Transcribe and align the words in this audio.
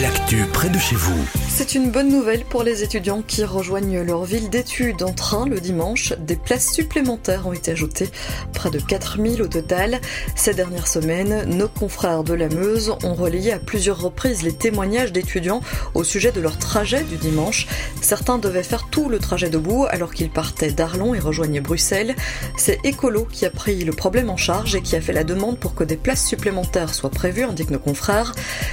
L'actu 0.00 0.46
près 0.52 0.70
de 0.70 0.78
chez 0.78 0.96
vous. 0.96 1.26
C'est 1.48 1.74
une 1.74 1.90
bonne 1.90 2.08
nouvelle 2.08 2.44
pour 2.44 2.62
les 2.62 2.82
étudiants 2.82 3.22
qui 3.22 3.44
rejoignent 3.44 4.00
leur 4.00 4.24
ville 4.24 4.48
d'études 4.48 5.02
en 5.02 5.12
train 5.12 5.46
le 5.46 5.60
dimanche. 5.60 6.14
Des 6.20 6.36
places 6.36 6.72
supplémentaires 6.72 7.46
ont 7.46 7.52
été 7.52 7.72
ajoutées, 7.72 8.08
près 8.54 8.70
de 8.70 8.78
4000 8.78 9.42
au 9.42 9.46
total. 9.46 10.00
Ces 10.36 10.54
dernières 10.54 10.86
semaines, 10.86 11.44
nos 11.44 11.68
confrères 11.68 12.24
de 12.24 12.32
la 12.32 12.48
Meuse 12.48 12.94
ont 13.04 13.14
relayé 13.14 13.52
à 13.52 13.58
plusieurs 13.58 14.00
reprises 14.00 14.42
les 14.42 14.54
témoignages 14.54 15.12
d'étudiants 15.12 15.60
au 15.94 16.02
sujet 16.02 16.32
de 16.32 16.40
leur 16.40 16.56
trajet 16.56 17.02
du 17.02 17.16
dimanche. 17.16 17.66
Certains 18.00 18.38
devaient 18.38 18.62
faire 18.62 18.88
tout 18.90 19.10
le 19.10 19.18
trajet 19.18 19.50
debout 19.50 19.86
alors 19.90 20.14
qu'ils 20.14 20.30
partaient 20.30 20.72
d'Arlon 20.72 21.14
et 21.14 21.18
rejoignaient 21.18 21.60
Bruxelles. 21.60 22.14
C'est 22.56 22.78
Écolo 22.84 23.26
qui 23.26 23.44
a 23.44 23.50
pris 23.50 23.84
le 23.84 23.92
problème 23.92 24.30
en 24.30 24.38
charge 24.38 24.76
et 24.76 24.82
qui 24.82 24.96
a 24.96 25.00
fait 25.00 25.12
la 25.12 25.24
demande 25.24 25.58
pour 25.58 25.74
que 25.74 25.84
des 25.84 25.96
places 25.96 26.24
supplémentaires 26.24 26.94
soient 26.94 27.10
prévues, 27.10 27.44
indiquent 27.44 27.70
nos 27.70 27.78
confrères. 27.78 28.32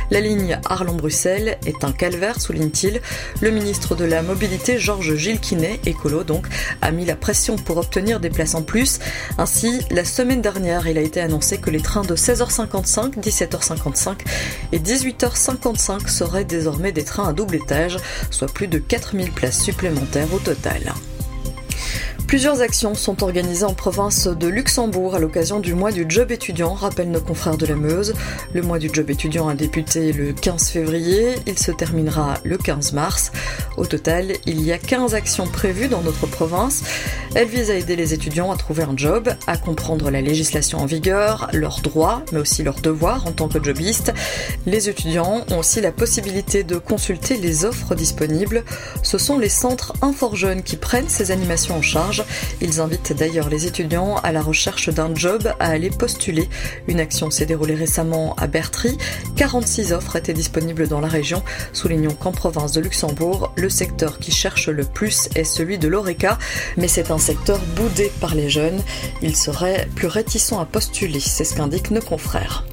La 0.09 0.21
ligne 0.21 0.59
Arlon-Bruxelles 0.69 1.16
est 1.25 1.83
un 1.83 1.91
calvaire, 1.91 2.39
souligne 2.39 2.67
le 3.41 3.51
ministre 3.51 3.95
de 3.95 4.05
la 4.05 4.21
Mobilité, 4.21 4.77
Georges 4.77 5.15
Gilles 5.15 5.39
Quinet, 5.39 5.79
écolo 5.85 6.23
donc, 6.23 6.45
a 6.81 6.91
mis 6.91 7.05
la 7.05 7.15
pression 7.15 7.55
pour 7.55 7.77
obtenir 7.77 8.19
des 8.19 8.29
places 8.29 8.55
en 8.55 8.61
plus. 8.61 8.99
Ainsi, 9.37 9.79
la 9.89 10.05
semaine 10.05 10.41
dernière, 10.41 10.87
il 10.87 10.97
a 10.97 11.01
été 11.01 11.21
annoncé 11.21 11.57
que 11.57 11.69
les 11.69 11.81
trains 11.81 12.03
de 12.03 12.15
16h55, 12.15 13.19
17h55 13.19 14.17
et 14.71 14.79
18h55 14.79 16.07
seraient 16.07 16.45
désormais 16.45 16.91
des 16.91 17.03
trains 17.03 17.29
à 17.29 17.33
double 17.33 17.55
étage, 17.55 17.97
soit 18.29 18.51
plus 18.51 18.67
de 18.67 18.79
4000 18.79 19.31
places 19.31 19.61
supplémentaires 19.61 20.33
au 20.33 20.39
total. 20.39 20.93
Plusieurs 22.27 22.59
actions 22.59 22.93
sont 22.93 23.23
organisées 23.23 23.63
en 23.63 23.73
province 23.73 24.27
de 24.27 24.47
Luxembourg 24.47 25.15
à 25.15 25.19
l'occasion 25.19 25.61
du 25.61 25.73
mois 25.73 25.93
du 25.93 26.05
job 26.09 26.29
étudiant, 26.29 26.73
rappellent 26.73 27.09
nos 27.09 27.21
confrères 27.21 27.55
de 27.55 27.65
la 27.65 27.75
Meuse. 27.75 28.15
Le 28.53 28.61
mois 28.61 28.79
du 28.79 28.89
job 28.91 29.09
étudiant 29.09 29.47
a 29.47 29.55
débuté 29.55 30.11
le 30.11 30.33
15 30.33 30.67
février, 30.67 31.35
il 31.45 31.57
se 31.57 31.71
terminera 31.71 32.33
le 32.43 32.57
15 32.57 32.91
mars. 32.91 33.31
Au 33.77 33.85
total, 33.85 34.33
il 34.45 34.61
y 34.61 34.73
a 34.73 34.77
15 34.77 35.15
actions 35.15 35.47
prévues 35.47 35.87
dans 35.87 36.01
notre 36.01 36.27
province. 36.27 36.83
Elles 37.33 37.47
visent 37.47 37.71
à 37.71 37.75
aider 37.75 37.95
les 37.95 38.13
étudiants 38.13 38.51
à 38.51 38.57
trouver 38.57 38.83
un 38.83 38.97
job, 38.97 39.29
à 39.47 39.57
comprendre 39.57 40.11
la 40.11 40.19
législation 40.19 40.79
en 40.79 40.85
vigueur, 40.85 41.49
leurs 41.53 41.79
droits, 41.79 42.23
mais 42.33 42.39
aussi 42.39 42.61
leurs 42.61 42.81
devoirs 42.81 43.25
en 43.25 43.31
tant 43.31 43.47
que 43.47 43.63
jobistes. 43.63 44.13
Les 44.65 44.89
étudiants 44.89 45.45
ont 45.49 45.59
aussi 45.59 45.79
la 45.79 45.93
possibilité 45.93 46.65
de 46.65 46.75
consulter 46.75 47.37
les 47.37 47.63
offres 47.63 47.95
disponibles. 47.95 48.65
Ce 49.01 49.17
sont 49.17 49.37
les 49.37 49.49
centres 49.49 49.93
Infor 50.01 50.35
Jeunes 50.35 50.63
qui 50.63 50.75
prennent 50.75 51.09
ces 51.09 51.31
animations 51.31 51.77
en 51.77 51.81
charge 51.81 52.16
ils 52.61 52.81
invitent 52.81 53.13
d'ailleurs 53.13 53.49
les 53.49 53.65
étudiants 53.65 54.15
à 54.17 54.31
la 54.31 54.41
recherche 54.41 54.89
d'un 54.89 55.13
job 55.13 55.51
à 55.59 55.69
aller 55.69 55.89
postuler. 55.89 56.49
Une 56.87 56.99
action 56.99 57.29
s'est 57.29 57.45
déroulée 57.45 57.75
récemment 57.75 58.35
à 58.35 58.47
Bertry. 58.47 58.97
46 59.35 59.93
offres 59.93 60.15
étaient 60.15 60.33
disponibles 60.33 60.87
dans 60.87 60.99
la 60.99 61.07
région. 61.07 61.43
Soulignons 61.73 62.13
qu'en 62.13 62.31
province 62.31 62.71
de 62.71 62.81
Luxembourg, 62.81 63.53
le 63.55 63.69
secteur 63.69 64.19
qui 64.19 64.31
cherche 64.31 64.69
le 64.69 64.83
plus 64.83 65.29
est 65.35 65.43
celui 65.43 65.77
de 65.77 65.87
l'ORECA, 65.87 66.37
mais 66.77 66.87
c'est 66.87 67.11
un 67.11 67.19
secteur 67.19 67.59
boudé 67.75 68.11
par 68.19 68.35
les 68.35 68.49
jeunes. 68.49 68.81
Ils 69.21 69.35
seraient 69.35 69.87
plus 69.95 70.07
réticents 70.07 70.59
à 70.59 70.65
postuler, 70.65 71.19
c'est 71.19 71.43
ce 71.43 71.55
qu'indiquent 71.55 71.91
nos 71.91 72.01
confrères. 72.01 72.65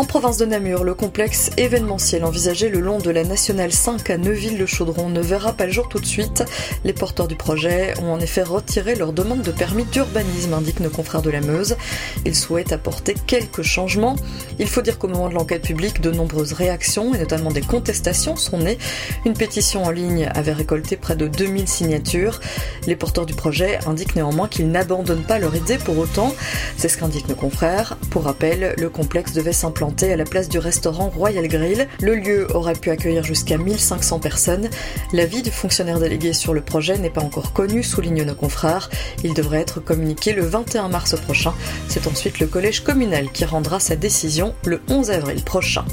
En 0.00 0.06
province 0.06 0.38
de 0.38 0.46
Namur, 0.46 0.82
le 0.82 0.94
complexe 0.94 1.50
événementiel 1.58 2.24
envisagé 2.24 2.70
le 2.70 2.80
long 2.80 2.96
de 2.96 3.10
la 3.10 3.22
nationale 3.22 3.70
5 3.70 4.08
à 4.08 4.16
Neuville-le-Chaudron 4.16 5.10
ne 5.10 5.20
verra 5.20 5.52
pas 5.52 5.66
le 5.66 5.72
jour 5.72 5.90
tout 5.90 6.00
de 6.00 6.06
suite. 6.06 6.42
Les 6.84 6.94
porteurs 6.94 7.28
du 7.28 7.36
projet 7.36 7.92
ont 8.00 8.10
en 8.10 8.18
effet 8.18 8.42
retiré 8.42 8.94
leur 8.94 9.12
demande 9.12 9.42
de 9.42 9.50
permis 9.50 9.84
d'urbanisme, 9.84 10.54
indiquent 10.54 10.80
nos 10.80 10.88
confrères 10.88 11.20
de 11.20 11.28
la 11.28 11.42
Meuse. 11.42 11.76
Ils 12.24 12.34
souhaitent 12.34 12.72
apporter 12.72 13.14
quelques 13.26 13.60
changements. 13.60 14.16
Il 14.58 14.68
faut 14.68 14.80
dire 14.80 14.98
qu'au 14.98 15.08
moment 15.08 15.28
de 15.28 15.34
l'enquête 15.34 15.64
publique, 15.64 16.00
de 16.00 16.10
nombreuses 16.10 16.54
réactions 16.54 17.12
et 17.12 17.18
notamment 17.18 17.50
des 17.50 17.60
contestations 17.60 18.36
sont 18.36 18.56
nées. 18.56 18.78
Une 19.26 19.34
pétition 19.34 19.84
en 19.84 19.90
ligne 19.90 20.30
avait 20.34 20.54
récolté 20.54 20.96
près 20.96 21.14
de 21.14 21.28
2000 21.28 21.68
signatures. 21.68 22.40
Les 22.86 22.96
porteurs 22.96 23.26
du 23.26 23.34
projet 23.34 23.78
indiquent 23.86 24.16
néanmoins 24.16 24.48
qu'ils 24.48 24.70
n'abandonnent 24.70 25.24
pas 25.24 25.38
leur 25.38 25.54
idée 25.54 25.76
pour 25.76 25.98
autant. 25.98 26.34
C'est 26.78 26.88
ce 26.88 26.96
qu'indiquent 26.96 27.28
nos 27.28 27.34
confrères. 27.34 27.98
Pour 28.08 28.24
rappel, 28.24 28.74
le 28.78 28.88
complexe 28.88 29.34
devait 29.34 29.52
s'implanter 29.52 29.89
à 30.02 30.16
la 30.16 30.24
place 30.24 30.48
du 30.48 30.58
restaurant 30.58 31.10
Royal 31.10 31.46
Grill. 31.48 31.88
Le 32.00 32.14
lieu 32.14 32.46
aurait 32.54 32.74
pu 32.74 32.90
accueillir 32.90 33.24
jusqu'à 33.24 33.58
1500 33.58 34.20
personnes. 34.20 34.70
L'avis 35.12 35.42
du 35.42 35.50
fonctionnaire 35.50 35.98
délégué 35.98 36.32
sur 36.32 36.54
le 36.54 36.60
projet 36.60 36.96
n'est 36.96 37.10
pas 37.10 37.20
encore 37.20 37.52
connu, 37.52 37.82
soulignent 37.82 38.24
nos 38.24 38.34
confrères. 38.34 38.88
Il 39.24 39.34
devrait 39.34 39.60
être 39.60 39.80
communiqué 39.80 40.32
le 40.32 40.42
21 40.42 40.88
mars 40.88 41.16
prochain. 41.20 41.52
C'est 41.88 42.06
ensuite 42.06 42.38
le 42.38 42.46
collège 42.46 42.80
communal 42.80 43.30
qui 43.30 43.44
rendra 43.44 43.80
sa 43.80 43.96
décision 43.96 44.54
le 44.64 44.80
11 44.88 45.10
avril 45.10 45.42
prochain. 45.42 45.84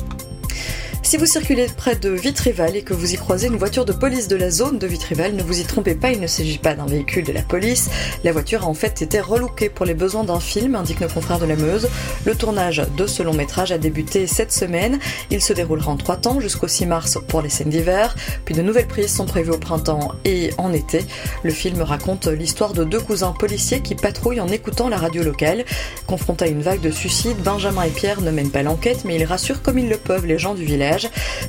Si 1.08 1.16
vous 1.16 1.26
circulez 1.26 1.68
près 1.68 1.96
de 1.96 2.10
Vitrival 2.10 2.76
et 2.76 2.82
que 2.82 2.94
vous 2.94 3.14
y 3.14 3.16
croisez 3.16 3.48
une 3.48 3.56
voiture 3.56 3.86
de 3.86 3.94
police 3.94 4.28
de 4.28 4.36
la 4.36 4.52
zone 4.52 4.78
de 4.78 4.86
Vitrival, 4.86 5.36
ne 5.36 5.42
vous 5.42 5.62
y 5.62 5.64
trompez 5.64 5.96
pas, 5.96 6.12
il 6.12 6.20
ne 6.20 6.28
s'agit 6.28 6.58
pas 6.58 6.74
d'un 6.74 6.86
véhicule 6.86 7.24
de 7.24 7.32
la 7.32 7.44
police. 7.44 7.90
La 8.26 8.34
voiture 8.34 8.64
a 8.64 8.68
en 8.68 8.74
fait 8.74 9.02
été 9.02 9.22
relookée 9.22 9.70
pour 9.70 9.86
les 9.86 9.94
besoins 9.94 10.26
d'un 10.26 10.42
film, 10.42 10.76
indique 10.76 11.00
nos 11.00 11.08
confrères 11.08 11.40
de 11.40 11.46
la 11.46 11.56
Meuse. 11.56 11.88
Le 12.26 12.36
tournage 12.36 12.86
de 12.98 13.08
ce 13.08 13.24
long 13.24 13.34
métrage 13.34 13.72
a 13.72 13.78
débuté 13.78 14.28
cette 14.28 14.52
semaine. 14.52 15.00
Il 15.32 15.42
se 15.42 15.54
déroulera 15.54 15.94
en 15.94 15.96
trois 15.96 16.18
temps 16.18 16.42
jusqu'au 16.42 16.68
6 16.68 16.88
mars 16.88 17.18
pour 17.30 17.42
les 17.42 17.48
scènes 17.48 17.70
d'hiver. 17.70 18.14
Puis 18.44 18.54
de 18.54 18.62
nouvelles 18.62 18.88
prises 18.88 19.16
sont 19.16 19.26
prévues 19.26 19.52
au 19.52 19.58
printemps 19.58 20.12
et 20.26 20.50
en 20.58 20.74
été. 20.74 21.06
Le 21.42 21.52
film 21.52 21.84
raconte 21.84 22.28
l'histoire 22.28 22.74
de 22.74 22.84
deux 22.84 23.00
cousins 23.00 23.32
policiers 23.32 23.80
qui 23.80 23.96
patrouillent 23.96 24.42
en 24.42 24.50
écoutant 24.50 24.90
la 24.90 24.98
radio 24.98 25.24
locale. 25.24 25.64
Confrontés 26.06 26.44
à 26.44 26.48
une 26.50 26.62
vague 26.62 26.82
de 26.82 26.92
suicides, 26.92 27.38
Benjamin 27.38 27.84
et 27.84 27.92
Pierre 27.92 28.20
ne 28.20 28.30
mènent 28.30 28.52
pas 28.52 28.62
l'enquête, 28.62 29.06
mais 29.06 29.16
ils 29.16 29.24
rassurent 29.24 29.62
comme 29.62 29.80
ils 29.80 29.88
le 29.88 29.96
peuvent 29.96 30.26
les 30.26 30.38
gens 30.38 30.54
du 30.54 30.66
village. 30.66 30.97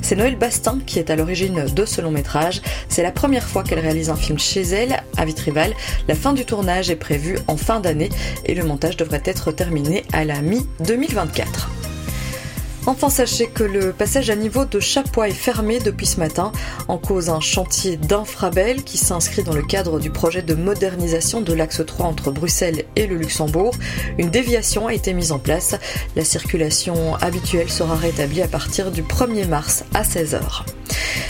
C'est 0.01 0.15
Noël 0.15 0.35
Bastin 0.35 0.79
qui 0.85 0.99
est 0.99 1.09
à 1.09 1.15
l'origine 1.15 1.65
de 1.65 1.85
ce 1.85 2.01
long 2.01 2.11
métrage. 2.11 2.61
C'est 2.87 3.03
la 3.03 3.11
première 3.11 3.47
fois 3.47 3.63
qu'elle 3.63 3.79
réalise 3.79 4.09
un 4.09 4.15
film 4.15 4.39
chez 4.39 4.61
elle, 4.61 5.01
à 5.17 5.25
Vitrival. 5.25 5.73
La 6.07 6.15
fin 6.15 6.33
du 6.33 6.45
tournage 6.45 6.89
est 6.89 6.95
prévue 6.95 7.37
en 7.47 7.57
fin 7.57 7.79
d'année 7.79 8.09
et 8.45 8.55
le 8.55 8.63
montage 8.63 8.97
devrait 8.97 9.23
être 9.25 9.51
terminé 9.51 10.03
à 10.13 10.25
la 10.25 10.41
mi-2024. 10.41 11.78
Enfin, 12.85 13.09
sachez 13.09 13.47
que 13.47 13.63
le 13.63 13.91
passage 13.91 14.29
à 14.29 14.35
niveau 14.35 14.65
de 14.65 14.79
Chapois 14.79 15.27
est 15.27 15.33
fermé 15.33 15.79
depuis 15.79 16.05
ce 16.05 16.19
matin 16.19 16.51
en 16.87 16.97
cause 16.97 17.29
un 17.29 17.39
chantier 17.39 17.97
d'infrabel 17.97 18.83
qui 18.83 18.97
s'inscrit 18.97 19.43
dans 19.43 19.53
le 19.53 19.61
cadre 19.61 19.99
du 19.99 20.09
projet 20.09 20.41
de 20.41 20.55
modernisation 20.55 21.41
de 21.41 21.53
l'axe 21.53 21.85
3 21.85 22.05
entre 22.05 22.31
Bruxelles 22.31 22.85
et 22.95 23.05
le 23.05 23.15
Luxembourg. 23.15 23.75
Une 24.17 24.29
déviation 24.29 24.87
a 24.87 24.93
été 24.93 25.13
mise 25.13 25.31
en 25.31 25.39
place. 25.39 25.75
La 26.15 26.23
circulation 26.23 27.15
habituelle 27.15 27.69
sera 27.69 27.95
rétablie 27.95 28.41
à 28.41 28.47
partir 28.47 28.91
du 28.91 29.03
1er 29.03 29.47
mars 29.47 29.83
à 29.93 30.03
16h. 30.03 30.63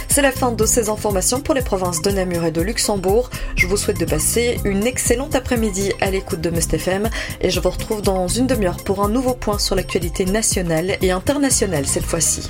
C'est 0.10 0.24
la 0.24 0.32
fin 0.32 0.52
de 0.52 0.66
ces 0.66 0.90
informations 0.90 1.40
pour 1.40 1.54
les 1.54 1.62
provinces 1.62 2.02
de 2.02 2.10
Namur 2.10 2.44
et 2.44 2.52
de 2.52 2.62
Luxembourg. 2.62 3.30
Je 3.56 3.68
vous 3.68 3.78
souhaite 3.78 4.00
de 4.00 4.06
passer 4.06 4.60
une 4.66 4.88
excellente 4.88 5.36
après-midi 5.36 5.94
à 6.02 6.10
l'écoute 6.10 6.42
de 6.42 6.50
FM 6.50 7.10
et 7.42 7.52
je 7.52 7.60
vous 7.60 7.70
retrouve 7.70 8.02
dans 8.02 8.28
une 8.28 8.48
demi-heure 8.48 8.84
pour 8.84 9.04
un 9.04 9.10
nouveau 9.10 9.36
point 9.36 9.60
sur 9.60 9.76
l'actualité 9.76 10.26
nationale 10.26 10.98
et 11.02 11.12
internationale 11.12 11.86
cette 11.86 12.06
fois-ci. 12.06 12.50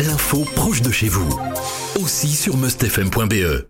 L'info 0.00 0.44
proche 0.56 0.82
de 0.82 0.90
chez 0.90 1.08
vous, 1.08 1.28
aussi 2.02 2.28
sur 2.28 2.56
mustfm.be. 2.56 3.64